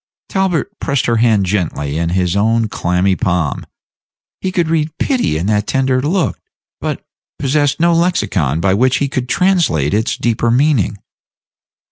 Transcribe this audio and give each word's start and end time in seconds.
Talbot 0.29 0.79
pressed 0.79 1.05
her 1.05 1.17
hand 1.17 1.45
gently 1.45 1.99
in 1.99 2.09
his 2.09 2.35
own 2.35 2.67
clammy 2.69 3.15
palm. 3.15 3.67
He 4.39 4.51
could 4.51 4.67
read 4.67 4.97
pity 4.97 5.37
in 5.37 5.45
that 5.45 5.67
tender 5.67 6.01
look, 6.01 6.39
but 6.79 7.05
possessed 7.37 7.79
no 7.79 7.93
lexicon 7.93 8.59
by 8.59 8.73
which 8.73 8.97
he 8.97 9.07
could 9.07 9.29
translate 9.29 9.93
its 9.93 10.17
deeper 10.17 10.49
meaning. 10.49 10.97